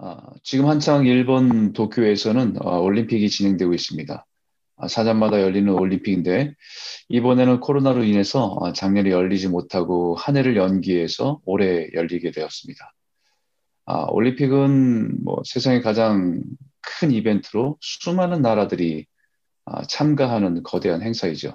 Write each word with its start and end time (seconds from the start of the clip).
아, 0.00 0.16
지금 0.44 0.68
한창 0.68 1.06
일본 1.06 1.72
도쿄에서는 1.72 2.64
어, 2.64 2.78
올림픽이 2.78 3.28
진행되고 3.28 3.74
있습니다. 3.74 4.24
아, 4.76 4.86
4년마다 4.86 5.40
열리는 5.40 5.72
올림픽인데 5.72 6.54
이번에는 7.08 7.58
코로나로 7.58 8.04
인해서 8.04 8.44
어, 8.44 8.72
작년에 8.72 9.10
열리지 9.10 9.48
못하고 9.48 10.14
한 10.14 10.36
해를 10.36 10.56
연기해서 10.56 11.40
올해 11.44 11.88
열리게 11.94 12.30
되었습니다. 12.30 12.94
아, 13.86 14.06
올림픽은 14.10 15.24
뭐 15.24 15.42
세상의 15.44 15.82
가장 15.82 16.42
큰 16.80 17.10
이벤트로 17.10 17.76
수많은 17.80 18.40
나라들이 18.40 19.06
아, 19.64 19.82
참가하는 19.82 20.62
거대한 20.62 21.02
행사이죠. 21.02 21.54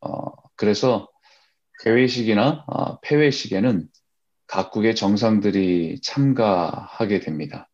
어, 0.00 0.32
그래서 0.56 1.06
개회식이나 1.84 2.64
아, 2.66 2.98
폐회식에는 3.02 3.88
각국의 4.48 4.96
정상들이 4.96 6.00
참가하게 6.02 7.20
됩니다. 7.20 7.68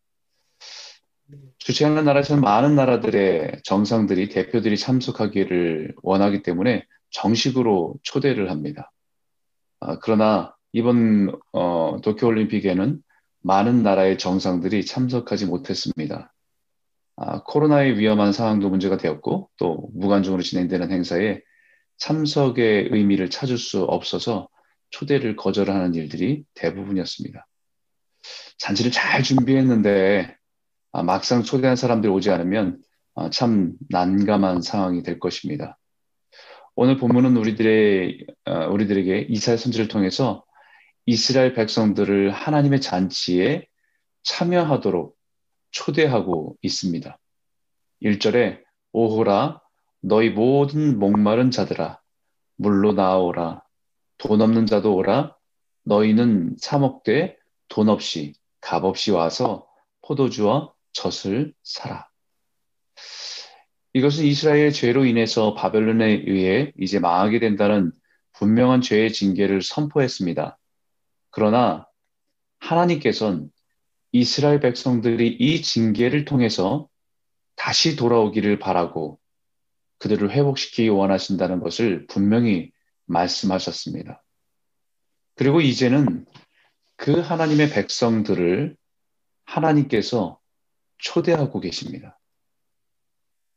주최하는 1.57 2.05
나라에서는 2.05 2.41
많은 2.41 2.75
나라들의 2.75 3.61
정상들이 3.63 4.29
대표들이 4.29 4.77
참석하기를 4.77 5.95
원하기 6.03 6.43
때문에 6.43 6.85
정식으로 7.09 7.95
초대를 8.03 8.51
합니다. 8.51 8.91
아, 9.79 9.97
그러나 9.99 10.55
이번 10.73 11.39
어, 11.53 11.97
도쿄올림픽에는 12.03 13.01
많은 13.41 13.81
나라의 13.81 14.17
정상들이 14.17 14.85
참석하지 14.85 15.47
못했습니다. 15.47 16.33
아, 17.15 17.43
코로나의 17.43 17.97
위험한 17.97 18.33
상황도 18.33 18.69
문제가 18.69 18.97
되었고 18.97 19.49
또 19.57 19.89
무관중으로 19.93 20.41
진행되는 20.41 20.91
행사에 20.91 21.39
참석의 21.97 22.89
의미를 22.91 23.29
찾을 23.29 23.57
수 23.57 23.83
없어서 23.83 24.49
초대를 24.89 25.35
거절하는 25.35 25.95
일들이 25.95 26.43
대부분이었습니다. 26.53 27.47
잔치를 28.57 28.91
잘 28.91 29.23
준비했는데 29.23 30.35
아, 30.91 31.03
막상 31.03 31.43
초대한 31.43 31.75
사람들이 31.75 32.11
오지 32.11 32.31
않으면 32.31 32.81
아, 33.15 33.29
참 33.29 33.73
난감한 33.89 34.61
상황이 34.61 35.03
될 35.03 35.19
것입니다. 35.19 35.77
오늘 36.75 36.97
본문은 36.97 37.37
우리들의 37.37 38.25
아, 38.45 38.67
우리들에게 38.67 39.27
이사야 39.29 39.57
선지를 39.57 39.87
통해서 39.87 40.45
이스라엘 41.05 41.53
백성들을 41.53 42.31
하나님의 42.31 42.81
잔치에 42.81 43.67
참여하도록 44.23 45.15
초대하고 45.71 46.57
있습니다. 46.61 47.17
1절에 48.01 48.61
오호라 48.91 49.61
너희 50.01 50.29
모든 50.29 50.97
목마른 50.99 51.51
자들아 51.51 51.99
물로 52.55 52.93
나오라 52.93 53.64
돈 54.27 54.41
없는 54.41 54.65
자도 54.65 54.95
오라. 54.95 55.35
너희는 55.83 56.55
사 56.57 56.79
먹되 56.79 57.37
돈 57.67 57.89
없이 57.89 58.33
값 58.59 58.83
없이 58.83 59.11
와서 59.11 59.67
포도주와 60.01 60.73
젖을 60.93 61.53
사라. 61.61 62.09
이것은 63.93 64.25
이스라엘의 64.25 64.73
죄로 64.73 65.05
인해서 65.05 65.53
바벨론에 65.53 66.23
의해 66.25 66.73
이제 66.79 66.99
망하게 66.99 67.39
된다는 67.39 67.91
분명한 68.33 68.81
죄의 68.81 69.13
징계를 69.13 69.61
선포했습니다. 69.61 70.57
그러나 71.29 71.87
하나님께서는 72.59 73.51
이스라엘 74.11 74.59
백성들이 74.59 75.37
이 75.39 75.61
징계를 75.61 76.25
통해서 76.25 76.89
다시 77.55 77.95
돌아오기를 77.95 78.57
바라고 78.57 79.19
그들을 79.99 80.31
회복시키기 80.31 80.89
원하신다는 80.89 81.59
것을 81.59 82.07
분명히 82.07 82.71
말씀하셨습니다. 83.05 84.23
그리고 85.35 85.61
이제는 85.61 86.25
그 86.95 87.19
하나님의 87.19 87.69
백성들을 87.71 88.75
하나님께서 89.45 90.39
초대하고 90.97 91.59
계십니다. 91.59 92.19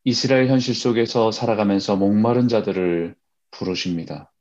이스라엘 0.05 0.48
현실 0.48 0.74
속에서 0.74 1.30
살아가면서 1.30 1.96
목마른 1.96 2.48
자들을 2.48 3.14
부르십니다. 3.50 4.33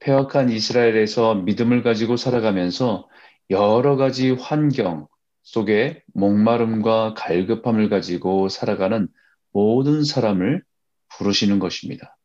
폐역한 0.00 0.50
이스라엘에서 0.50 1.34
믿음을 1.34 1.82
가지고 1.82 2.16
살아가면서 2.16 3.08
여러 3.50 3.96
가지 3.96 4.30
환경 4.30 5.08
속에 5.42 6.02
목마름과 6.14 7.14
갈급함을 7.14 7.88
가지고 7.88 8.48
살아가는 8.48 9.08
모든 9.52 10.04
사람을 10.04 10.62
부르시는 11.10 11.58
것입니다. 11.58 12.16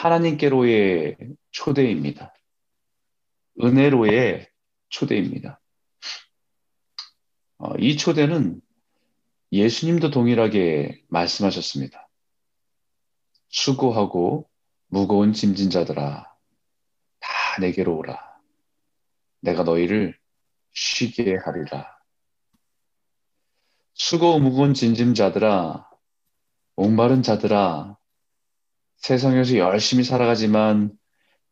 하나님께로의 0.00 1.16
초대입니다. 1.50 2.32
은혜로의 3.62 4.48
초대입니다. 4.88 5.60
어, 7.58 7.74
이 7.78 7.98
초대는 7.98 8.62
예수님도 9.52 10.10
동일하게 10.10 11.04
말씀하셨습니다. 11.08 12.08
수고하고 13.48 14.48
무거운 14.86 15.34
짐진 15.34 15.68
자들아, 15.68 16.32
다 17.20 17.60
내게로 17.60 17.98
오라. 17.98 18.18
내가 19.40 19.64
너희를 19.64 20.18
쉬게 20.72 21.36
하리라. 21.44 21.98
수고 23.92 24.38
무거운 24.38 24.72
짐진 24.72 25.12
자들아, 25.14 25.86
목마른 26.76 27.22
자들아, 27.22 27.99
세상에서 29.00 29.56
열심히 29.56 30.04
살아가지만 30.04 30.92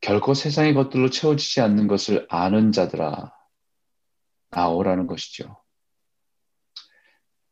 결코 0.01 0.35
세상의 0.35 0.75
것들로 0.75 1.11
채워지지 1.11 1.61
않는 1.61 1.89
것을 1.89 2.27
아는 2.31 2.73
자들아 2.73 3.33
나오라는 4.51 5.07
것이죠. 5.07 5.63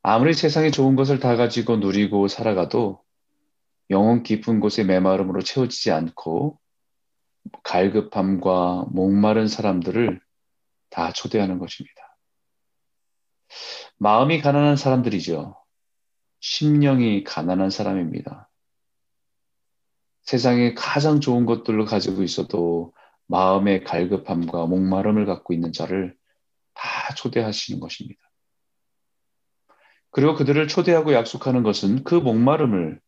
아무리 0.02 0.34
세상에 0.34 0.70
좋은 0.70 0.94
것을 0.94 1.18
다 1.18 1.34
가지고 1.36 1.76
누리고 1.78 2.28
살아가도 2.28 3.02
영혼 3.90 4.22
깊은 4.22 4.60
곳의 4.60 4.86
메마름으로 4.86 5.42
채워지지 5.42 5.90
않고 5.90 6.60
갈급함과 7.62 8.86
목마른 8.90 9.48
사람들을 9.48 10.20
다 10.90 11.12
초대하는 11.12 11.58
것입니다. 11.58 12.16
마음이 13.98 14.40
가난한 14.40 14.76
사람들이죠. 14.76 15.56
심령이 16.40 17.24
가난한 17.24 17.70
사람입니다. 17.70 18.48
세상에 20.26 20.74
가장 20.74 21.20
좋은 21.20 21.46
것들로 21.46 21.84
가지고 21.84 22.22
있어도 22.22 22.92
마음의 23.28 23.84
갈급함과 23.84 24.66
목마름을 24.66 25.24
갖고 25.24 25.54
있는 25.54 25.72
자를 25.72 26.16
다 26.74 27.14
초대하시는 27.14 27.80
것입니다. 27.80 28.20
그리고 30.10 30.34
그들을 30.34 30.66
초대하고 30.66 31.12
약속하는 31.12 31.62
것은 31.62 32.02
그 32.04 32.14
목마름을 32.14 33.00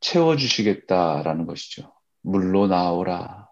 채워주시겠다라는 0.00 1.46
것이죠. 1.46 1.92
물로 2.22 2.66
나오라. 2.66 3.48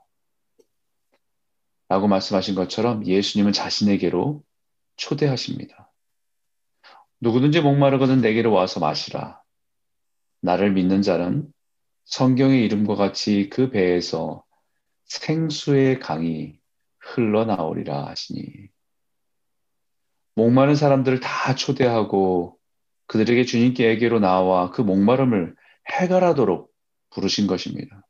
라고 1.89 2.09
말씀하신 2.09 2.55
것처럼 2.55 3.07
예수님은 3.07 3.53
자신에게로 3.53 4.43
초대하십니다. 4.97 5.93
누구든지 7.21 7.61
목마르거든 7.61 8.21
내게로 8.21 8.53
와서 8.53 8.81
마시라. 8.81 9.41
나를 10.41 10.73
믿는 10.73 11.03
자는 11.03 11.53
성경의 12.09 12.65
이름과 12.65 12.95
같이 12.95 13.51
그 13.51 13.71
배에서 13.71 14.43
생수의 15.05 16.01
강이 16.01 16.59
흘러나오리라 17.01 18.07
하시니 18.07 18.69
목마른 20.35 20.75
사람들을 20.75 21.21
다 21.21 21.55
초대하고 21.55 22.59
그들에게 23.09 23.45
주님께에게로 23.45 24.21
나와 24.21 24.71
그 24.71 24.81
목마름을 24.81 25.55
해결하도록 25.91 26.73
부르신 27.11 27.47
것입니다. 27.47 28.07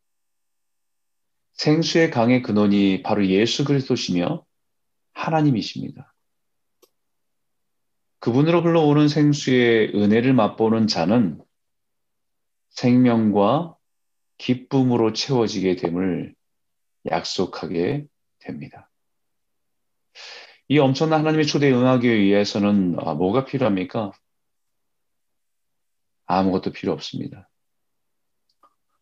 생수의 1.54 2.12
강의 2.12 2.42
근원이 2.42 3.02
바로 3.02 3.26
예수 3.26 3.64
그리스도시며 3.64 4.44
하나님이십니다. 5.12 6.14
그분으로 8.20 8.62
흘러오는 8.62 9.08
생수의 9.08 9.92
은혜를 9.96 10.34
맛보는 10.34 10.86
자는 10.86 11.42
생명과 12.70 13.77
기쁨으로 14.38 15.12
채워지게 15.12 15.76
됨을 15.76 16.34
약속하게 17.10 18.06
됩니다. 18.38 18.90
이 20.68 20.78
엄청난 20.78 21.20
하나님의 21.20 21.46
초대에 21.46 21.72
응하기 21.72 22.08
위해서는 22.08 22.96
아, 23.00 23.14
뭐가 23.14 23.44
필요합니까? 23.44 24.12
아무것도 26.26 26.72
필요 26.72 26.92
없습니다. 26.92 27.48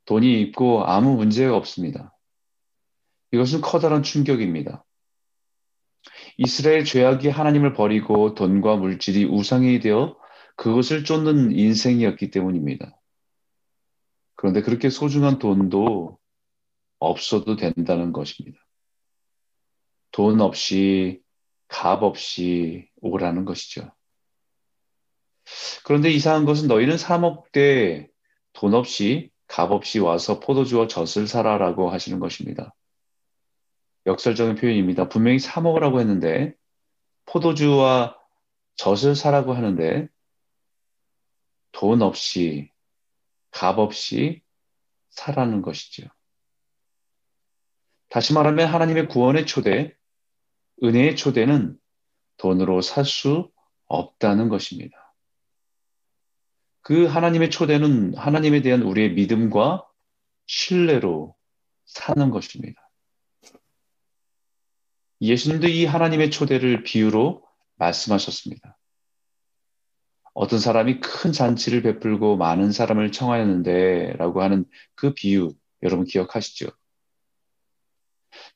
돈이 0.04 0.40
있고 0.42 0.84
아무 0.84 1.16
문제가 1.16 1.56
없습니다. 1.56 2.16
이것은 3.32 3.60
커다란 3.60 4.04
충격입니다. 4.04 4.84
이스라엘 6.38 6.84
죄악이 6.84 7.28
하나님을 7.28 7.72
버리고 7.72 8.34
돈과 8.34 8.76
물질이 8.76 9.24
우상이 9.24 9.80
되어 9.80 10.16
그것을 10.54 11.04
쫓는 11.04 11.52
인생이었기 11.52 12.30
때문입니다. 12.30 12.95
그런데 14.36 14.62
그렇게 14.62 14.90
소중한 14.90 15.38
돈도 15.38 16.18
없어도 16.98 17.56
된다는 17.56 18.12
것입니다. 18.12 18.58
돈 20.12 20.40
없이 20.40 21.22
값 21.68 22.02
없이 22.02 22.88
오라는 23.00 23.44
것이죠. 23.44 23.90
그런데 25.84 26.10
이상한 26.10 26.44
것은 26.44 26.68
너희는 26.68 26.98
사먹되 26.98 28.08
돈 28.52 28.74
없이 28.74 29.30
값 29.46 29.70
없이 29.70 29.98
와서 29.98 30.40
포도주와 30.40 30.86
젖을 30.88 31.26
사라라고 31.26 31.90
하시는 31.90 32.18
것입니다. 32.18 32.74
역설적인 34.06 34.56
표현입니다. 34.56 35.08
분명히 35.08 35.38
사 35.38 35.60
먹으라고 35.60 36.00
했는데 36.00 36.54
포도주와 37.26 38.16
젖을 38.76 39.16
사라고 39.16 39.52
하는데 39.52 40.08
돈 41.72 42.02
없이 42.02 42.70
값 43.56 43.78
없이 43.78 44.42
사라는 45.08 45.62
것이죠. 45.62 46.06
다시 48.10 48.34
말하면 48.34 48.68
하나님의 48.68 49.08
구원의 49.08 49.46
초대, 49.46 49.96
은혜의 50.82 51.16
초대는 51.16 51.78
돈으로 52.36 52.82
살 52.82 53.06
수 53.06 53.50
없다는 53.86 54.50
것입니다. 54.50 55.14
그 56.82 57.06
하나님의 57.06 57.50
초대는 57.50 58.14
하나님에 58.16 58.60
대한 58.60 58.82
우리의 58.82 59.14
믿음과 59.14 59.88
신뢰로 60.44 61.34
사는 61.86 62.30
것입니다. 62.30 62.90
예수님도 65.22 65.68
이 65.68 65.86
하나님의 65.86 66.30
초대를 66.30 66.82
비유로 66.82 67.42
말씀하셨습니다. 67.76 68.75
어떤 70.36 70.58
사람이 70.58 71.00
큰 71.00 71.32
잔치를 71.32 71.80
베풀고 71.80 72.36
많은 72.36 72.70
사람을 72.70 73.10
청하였는데 73.10 74.16
라고 74.18 74.42
하는 74.42 74.66
그 74.94 75.14
비유 75.14 75.54
여러분 75.82 76.04
기억하시죠? 76.04 76.66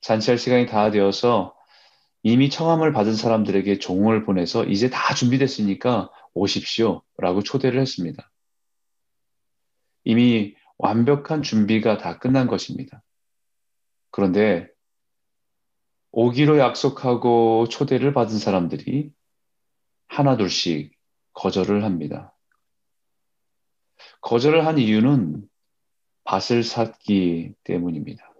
잔치할 0.02 0.36
시간이 0.36 0.66
다 0.66 0.90
되어서 0.90 1.56
이미 2.22 2.50
청함을 2.50 2.92
받은 2.92 3.14
사람들에게 3.14 3.78
종을 3.78 4.26
보내서 4.26 4.66
이제 4.66 4.90
다 4.90 5.14
준비됐으니까 5.14 6.10
오십시오. 6.34 7.00
라고 7.16 7.42
초대를 7.42 7.80
했습니다. 7.80 8.30
이미 10.04 10.54
완벽한 10.76 11.42
준비가 11.42 11.96
다 11.96 12.18
끝난 12.18 12.46
것입니다. 12.46 13.02
그런데 14.10 14.68
오기로 16.12 16.58
약속하고 16.58 17.68
초대를 17.70 18.12
받은 18.12 18.36
사람들이 18.38 19.12
하나둘씩 20.08 20.99
거절을 21.40 21.84
합니다. 21.84 22.36
거절을 24.20 24.66
한 24.66 24.76
이유는 24.76 25.48
밭을 26.24 26.62
샀기 26.62 27.54
때문입니다. 27.64 28.30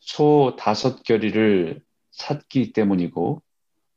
소 0.00 0.56
다섯 0.58 1.02
결의를 1.02 1.84
샀기 2.10 2.72
때문이고 2.72 3.42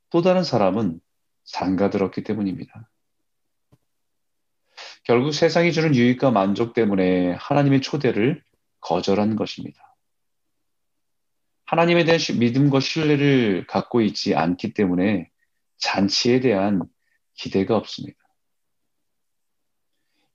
또 0.09 0.21
다른 0.21 0.43
사람은 0.43 0.99
상가 1.45 1.89
들었기 1.89 2.23
때문입니다. 2.23 2.89
결국 5.03 5.31
세상이 5.31 5.71
주는 5.71 5.95
유익과 5.95 6.31
만족 6.31 6.73
때문에 6.73 7.35
하나님의 7.35 7.81
초대를 7.81 8.43
거절한 8.81 9.37
것입니다. 9.37 9.95
하나님에 11.63 12.03
대한 12.03 12.19
믿음과 12.37 12.81
신뢰를 12.81 13.65
갖고 13.67 14.01
있지 14.01 14.35
않기 14.35 14.73
때문에 14.73 15.31
잔치에 15.77 16.41
대한 16.41 16.81
기대가 17.35 17.77
없습니다. 17.77 18.17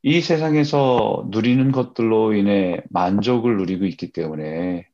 이 0.03 0.21
세상에서 0.21 1.27
누리는 1.31 1.73
것들로 1.73 2.33
인해 2.35 2.83
만족을 2.89 3.59
누리고 3.59 3.85
있기 3.85 4.13
때문에 4.13 4.89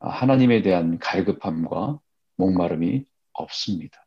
하나님에 0.00 0.62
대한 0.62 0.98
갈급함과 0.98 2.00
목마름이 2.36 3.04
없습니다. 3.32 4.06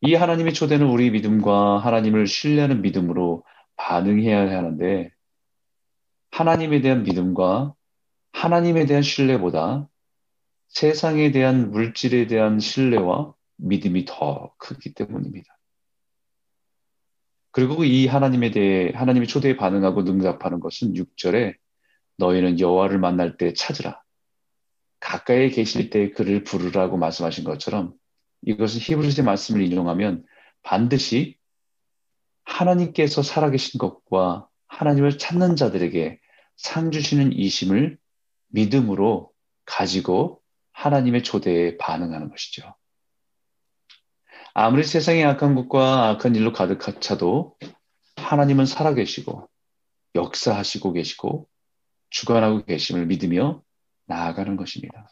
이 0.00 0.14
하나님의 0.14 0.54
초대는 0.54 0.86
우리 0.86 1.10
믿음과 1.10 1.78
하나님을 1.78 2.26
신뢰하는 2.26 2.82
믿음으로 2.82 3.44
반응해야 3.76 4.56
하는데 4.56 5.10
하나님에 6.30 6.80
대한 6.80 7.02
믿음과 7.02 7.74
하나님에 8.32 8.86
대한 8.86 9.02
신뢰보다 9.02 9.88
세상에 10.68 11.30
대한 11.32 11.70
물질에 11.70 12.26
대한 12.26 12.60
신뢰와 12.60 13.34
믿음이 13.56 14.04
더 14.06 14.54
크기 14.58 14.92
때문입니다. 14.94 15.56
그리고 17.50 17.84
이 17.84 18.06
하나님에 18.06 18.50
대해 18.50 18.92
하나님의 18.94 19.28
초대에 19.28 19.56
반응하고 19.56 20.02
능답하는 20.02 20.60
것은 20.60 20.92
6절에 20.92 21.54
너희는 22.18 22.60
여호와를 22.60 22.98
만날 22.98 23.36
때 23.36 23.52
찾으라. 23.52 24.02
가까이 25.00 25.50
계실 25.50 25.90
때 25.90 26.10
그를 26.10 26.44
부르라고 26.44 26.96
말씀하신 26.96 27.44
것처럼 27.44 27.94
이것은 28.42 28.80
히브리스의 28.80 29.24
말씀을 29.24 29.62
인용하면 29.62 30.24
반드시 30.62 31.38
하나님께서 32.44 33.22
살아계신 33.22 33.78
것과 33.78 34.48
하나님을 34.68 35.18
찾는 35.18 35.56
자들에게 35.56 36.20
상 36.56 36.90
주시는 36.90 37.32
이심을 37.32 37.98
믿음으로 38.48 39.32
가지고 39.64 40.42
하나님의 40.72 41.22
초대에 41.22 41.76
반응하는 41.76 42.28
것이죠. 42.30 42.74
아무리 44.58 44.84
세상의 44.84 45.22
악한 45.22 45.54
것과 45.54 46.08
악한 46.08 46.34
일로 46.34 46.54
가득 46.54 46.80
차도 47.02 47.58
하나님은 48.16 48.64
살아계시고 48.64 49.46
역사하시고 50.14 50.94
계시고 50.94 51.46
주관하고 52.08 52.64
계심을 52.64 53.04
믿으며 53.04 53.62
나아가는 54.06 54.56
것입니다. 54.56 55.10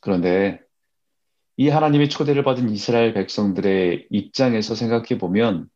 그런데 0.00 0.60
이 1.56 1.68
하나님의 1.68 2.08
초대를 2.08 2.42
받은 2.42 2.68
이스라엘 2.68 3.14
백성들의 3.14 4.08
입장에서 4.10 4.74
생각해 4.74 5.18
보면 5.18 5.70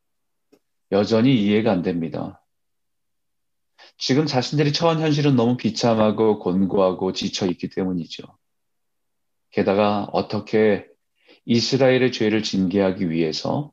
여전히 0.91 1.41
이해가 1.41 1.71
안 1.71 1.83
됩니다. 1.83 2.45
지금 3.97 4.27
자신들이 4.27 4.73
처한 4.73 4.99
현실은 4.99 5.37
너무 5.37 5.57
비참하고 5.57 6.41
곤고하고 6.41 7.13
지쳐 7.13 7.47
있기 7.47 7.69
때문이죠. 7.69 8.25
게다가 9.53 10.09
어떻게 10.13 10.89
이스라엘의 11.47 12.13
죄를 12.13 12.43
징계하기 12.43 13.09
위해서 13.11 13.73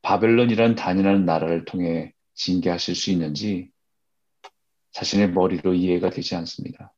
바벨론이란 0.00 0.74
단연한 0.74 1.24
나라를 1.24 1.64
통해 1.64 2.12
징계하실 2.34 2.94
수 2.94 3.10
있는지 3.10 3.70
자신의 4.92 5.32
머리로 5.32 5.74
이해가 5.74 6.10
되지 6.10 6.34
않습니다. 6.36 6.92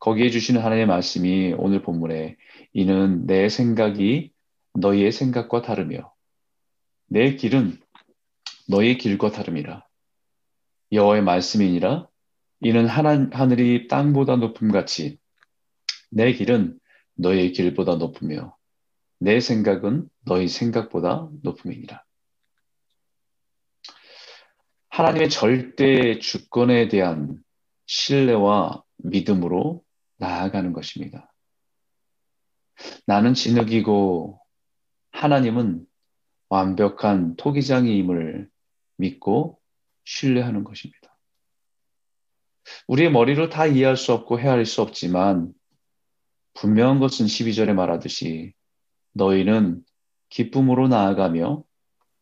거기에 0.00 0.30
주시는 0.30 0.60
하나님의 0.60 0.86
말씀이 0.86 1.54
오늘 1.56 1.82
본문에 1.82 2.36
이는 2.72 3.26
내 3.26 3.48
생각이 3.48 4.32
너희의 4.74 5.10
생각과 5.12 5.62
다르며 5.62 6.12
내 7.06 7.36
길은 7.36 7.80
너희의 8.68 8.98
길과 8.98 9.30
다름이라. 9.30 9.86
여호와의 10.92 11.22
말씀이니라 11.22 12.08
이는 12.60 12.86
하늘이 12.86 13.86
땅보다 13.88 14.36
높음 14.36 14.72
같이 14.72 15.18
내 16.10 16.32
길은 16.32 16.78
너희의 17.14 17.52
길보다 17.52 17.96
높으며 17.96 18.55
내 19.18 19.40
생각은 19.40 20.08
너희 20.24 20.48
생각보다 20.48 21.28
높음이니라. 21.42 22.04
하나님의 24.88 25.30
절대 25.30 26.18
주권에 26.18 26.88
대한 26.88 27.38
신뢰와 27.86 28.82
믿음으로 28.98 29.82
나아가는 30.16 30.72
것입니다. 30.72 31.32
나는 33.06 33.34
진흙이고 33.34 34.40
하나님은 35.10 35.86
완벽한 36.48 37.36
토기장이임을 37.36 38.48
믿고 38.96 39.60
신뢰하는 40.04 40.64
것입니다. 40.64 41.16
우리의 42.86 43.10
머리로 43.10 43.48
다 43.48 43.66
이해할 43.66 43.96
수 43.96 44.12
없고 44.12 44.40
헤아릴 44.40 44.66
수 44.66 44.82
없지만 44.82 45.52
분명한 46.54 47.00
것은 47.00 47.26
12절에 47.26 47.72
말하듯이 47.74 48.54
너희는 49.16 49.82
기쁨으로 50.28 50.88
나아가며 50.88 51.64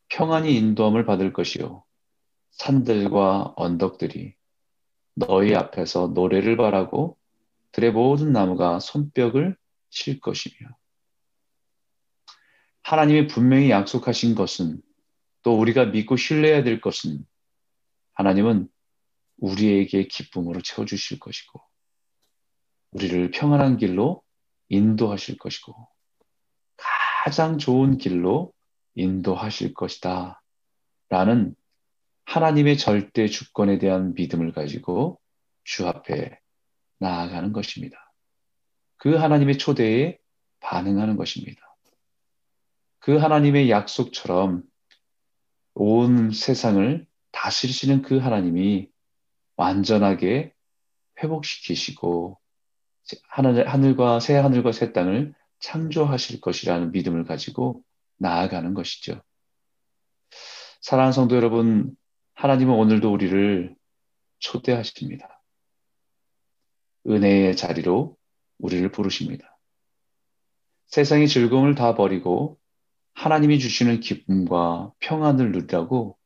평안히 0.09 0.57
인도함을 0.57 1.05
받을 1.05 1.33
것이요. 1.33 1.85
산들과 2.53 3.55
언덕들이 3.57 4.35
너희 5.15 5.55
앞에서 5.55 6.09
노래를 6.15 6.57
바라고 6.57 7.19
들의 7.73 7.91
모든 7.91 8.33
나무가 8.33 8.79
손뼉을 8.79 9.57
칠 9.91 10.21
것이며 10.21 10.57
하나님이 12.83 13.27
분명히 13.27 13.71
약속하신 13.71 14.37
것은 14.37 14.81
또 15.43 15.59
우리가 15.59 15.87
믿고 15.87 16.17
신뢰해야 16.17 16.63
될 16.63 16.81
것은 16.81 17.27
하나님은 18.13 18.69
우리에게 19.39 20.07
기쁨으로 20.07 20.61
채워주실 20.63 21.19
것이고 21.19 21.61
우리를 22.93 23.33
평안한 23.33 23.79
길로 23.79 24.23
인도하실 24.69 25.39
것이고 25.39 25.94
가장 27.25 27.57
좋은 27.57 27.97
길로 27.97 28.53
인도하실 28.97 29.73
것이다. 29.73 30.43
라는 31.09 31.57
하나님의 32.27 32.77
절대 32.77 33.29
주권에 33.29 33.79
대한 33.79 34.13
믿음을 34.13 34.53
가지고 34.53 35.19
주 35.63 35.89
앞에 35.89 36.39
나아가는 36.99 37.51
것입니다. 37.55 38.13
그 38.99 39.15
하나님의 39.15 39.57
초대에 39.57 40.19
반응하는 40.61 41.17
것입니다. 41.17 41.63
그 42.99 43.17
하나님의 43.17 43.71
약속처럼 43.71 44.63
온 45.73 46.31
세상을 46.31 47.07
다스리시는 47.33 48.03
그 48.03 48.19
하나님이 48.19 48.91
완전하게 49.57 50.53
회복시키시고 51.23 52.39
하늘, 53.29 53.67
하늘과 53.67 54.21
새 54.21 54.35
하늘과 54.35 54.73
새 54.73 54.93
땅을 54.93 55.35
창조하실 55.65 56.43
것이라는 56.43 56.93
믿음을 56.93 57.25
가지고 57.25 57.83
나아가는 58.19 58.75
것이죠. 58.75 59.23
사랑하는 60.83 61.13
성도 61.13 61.37
여러분, 61.37 61.97
하나님은 62.35 62.75
오늘도 62.75 63.11
우리를 63.11 63.75
초대하십니다. 64.41 65.43
은혜의 67.07 67.57
자리로 67.57 68.15
우리를 68.59 68.91
부르십니다. 68.93 69.59
세상의 70.89 71.29
즐거움을 71.29 71.75
다 71.75 71.95
버리고 71.95 72.59
하나님이 73.15 73.59
주시는 73.59 74.01
기쁨과 74.01 74.93
평안을 74.99 75.53
누리라고 75.53 76.19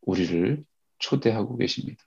우리를 0.00 0.64
초대하고 0.98 1.58
계십니다. 1.58 2.02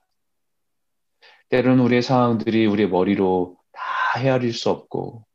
때로는 1.50 1.84
우리의 1.84 2.02
상황들이 2.02 2.66
우리의 2.66 2.90
머리로 2.90 3.58
다 3.72 3.82
헤아릴 4.20 4.54
수 4.54 4.72
없고 4.72 5.29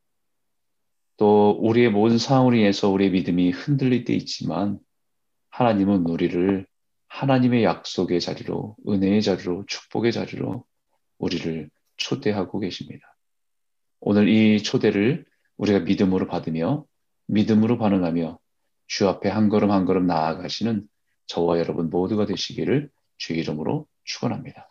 또 1.17 1.51
우리의 1.61 1.91
모든 1.91 2.19
상황으로 2.19 2.57
인해서 2.57 2.89
우리의 2.89 3.11
믿음이 3.11 3.51
흔들릴 3.51 4.05
때 4.05 4.15
있지만 4.15 4.79
하나님은 5.51 6.07
우리를 6.07 6.67
하나님의 7.09 7.63
약속의 7.63 8.21
자리로 8.21 8.77
은혜의 8.89 9.23
자리로 9.23 9.65
축복의 9.67 10.13
자리로 10.13 10.65
우리를 11.19 11.71
초대하고 11.97 12.59
계십니다. 12.59 13.17
오늘 14.01 14.29
이 14.29 14.63
초대를 14.63 15.25
우리가 15.57 15.81
믿음으로 15.81 16.27
받으며 16.27 16.85
믿음으로 17.27 17.79
반응하며 17.79 18.39
주 18.87 19.09
앞에 19.09 19.29
한 19.29 19.49
걸음 19.49 19.71
한 19.71 19.85
걸음 19.85 20.07
나아가시는 20.07 20.87
저와 21.27 21.59
여러분 21.59 21.89
모두가 21.89 22.27
되시기를 22.27 22.91
주의 23.17 23.39
이름으로 23.39 23.87
축원합니다. 24.03 24.69